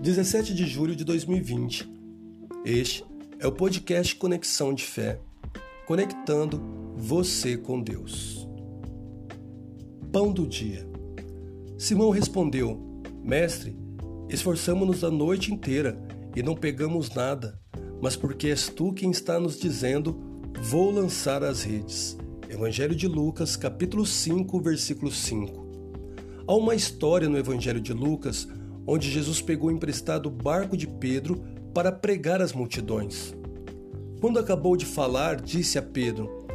[0.00, 1.86] 17 de julho de 2020.
[2.64, 3.04] Este
[3.38, 5.20] é o podcast Conexão de Fé,
[5.86, 6.58] conectando
[6.96, 8.48] você com Deus.
[10.10, 10.88] Pão do dia.
[11.76, 13.76] Simão respondeu: Mestre,
[14.30, 16.00] esforçamo-nos a noite inteira
[16.34, 17.60] e não pegamos nada,
[18.00, 20.18] mas porque és tu quem está nos dizendo,
[20.62, 22.16] vou lançar as redes.
[22.48, 25.68] Evangelho de Lucas, capítulo 5, versículo 5.
[26.46, 28.48] Há uma história no Evangelho de Lucas
[28.86, 33.34] onde Jesus pegou emprestado o barco de Pedro para pregar às multidões.
[34.20, 36.46] Quando acabou de falar, disse a Pedro: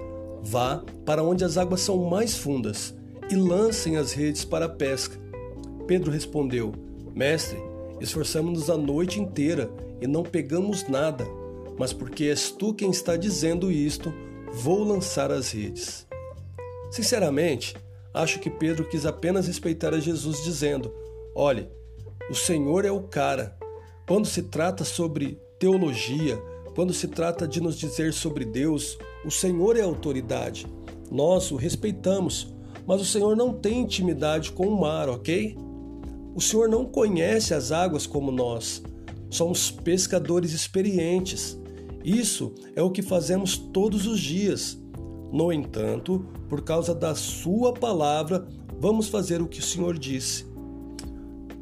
[0.41, 2.93] Vá para onde as águas são mais fundas
[3.29, 5.19] e lancem as redes para a pesca.
[5.87, 6.73] Pedro respondeu:
[7.13, 7.57] Mestre,
[7.99, 9.69] esforçamos-nos a noite inteira
[10.01, 11.25] e não pegamos nada,
[11.77, 14.13] mas porque és tu quem está dizendo isto,
[14.51, 16.05] vou lançar as redes.
[16.91, 17.75] Sinceramente,
[18.13, 20.93] acho que Pedro quis apenas respeitar a Jesus, dizendo:
[21.33, 21.67] Olhe,
[22.29, 23.55] o Senhor é o cara.
[24.07, 26.41] Quando se trata sobre teologia,
[26.75, 30.65] quando se trata de nos dizer sobre Deus, o Senhor é autoridade.
[31.11, 32.53] Nós o respeitamos,
[32.87, 35.55] mas o Senhor não tem intimidade com o mar, ok?
[36.33, 38.83] O Senhor não conhece as águas como nós.
[39.29, 41.57] Somos pescadores experientes.
[42.03, 44.77] Isso é o que fazemos todos os dias.
[45.31, 48.47] No entanto, por causa da Sua palavra,
[48.79, 50.54] vamos fazer o que o Senhor disse.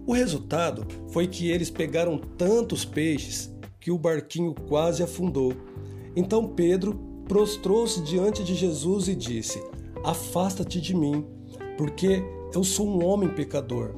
[0.06, 5.54] O resultado foi que eles pegaram tantos peixes que o barquinho quase afundou.
[6.16, 6.94] Então Pedro
[7.28, 9.64] prostrou-se diante de Jesus e disse:
[10.04, 11.26] Afasta-te de mim,
[11.78, 12.22] porque
[12.54, 13.96] eu sou um homem pecador.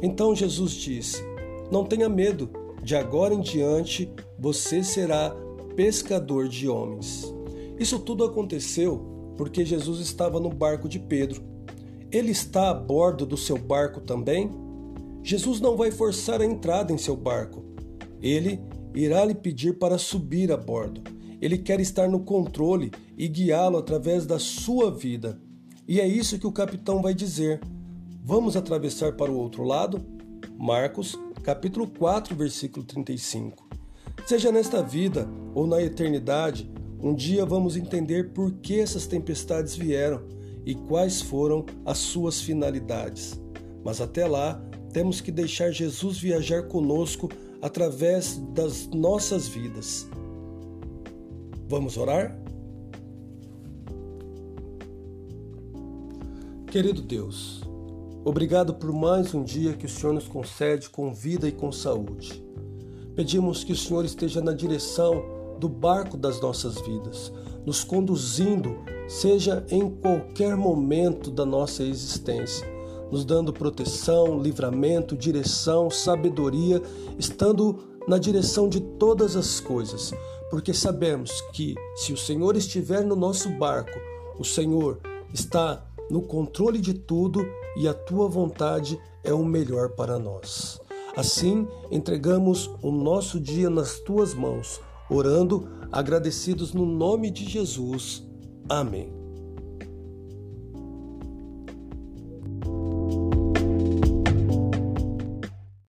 [0.00, 1.22] Então Jesus disse:
[1.72, 2.50] Não tenha medo,
[2.82, 5.34] de agora em diante você será
[5.74, 7.34] pescador de homens.
[7.78, 11.42] Isso tudo aconteceu porque Jesus estava no barco de Pedro.
[12.10, 14.50] Ele está a bordo do seu barco também?
[15.22, 17.64] Jesus não vai forçar a entrada em seu barco.
[18.20, 18.60] Ele
[18.94, 21.02] irá lhe pedir para subir a bordo.
[21.40, 25.40] Ele quer estar no controle e guiá-lo através da sua vida.
[25.86, 27.60] E é isso que o capitão vai dizer.
[28.24, 30.04] Vamos atravessar para o outro lado?
[30.58, 33.68] Marcos, capítulo 4, versículo 35.
[34.26, 36.70] Seja nesta vida ou na eternidade,
[37.00, 40.22] um dia vamos entender por que essas tempestades vieram
[40.66, 43.40] e quais foram as suas finalidades.
[43.84, 44.60] Mas até lá,
[44.92, 47.28] temos que deixar Jesus viajar conosco
[47.60, 50.08] através das nossas vidas.
[51.68, 52.38] Vamos orar?
[56.70, 57.62] Querido Deus,
[58.24, 62.44] obrigado por mais um dia que o Senhor nos concede com vida e com saúde.
[63.14, 65.22] Pedimos que o Senhor esteja na direção
[65.58, 67.32] do barco das nossas vidas,
[67.66, 68.76] nos conduzindo,
[69.08, 72.77] seja em qualquer momento da nossa existência
[73.10, 76.82] nos dando proteção, livramento, direção, sabedoria,
[77.18, 80.12] estando na direção de todas as coisas,
[80.50, 83.98] porque sabemos que se o Senhor estiver no nosso barco,
[84.38, 84.98] o Senhor
[85.32, 87.46] está no controle de tudo
[87.76, 90.80] e a tua vontade é o melhor para nós.
[91.16, 94.80] Assim, entregamos o nosso dia nas tuas mãos,
[95.10, 98.26] orando, agradecidos no nome de Jesus.
[98.68, 99.17] Amém.